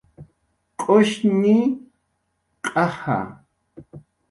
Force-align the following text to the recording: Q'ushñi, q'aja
Q'ushñi, 0.81 1.57
q'aja 2.65 3.19